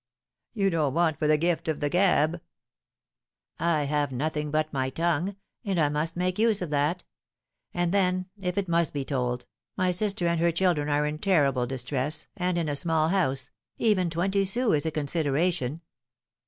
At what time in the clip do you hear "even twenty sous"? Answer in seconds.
13.77-14.73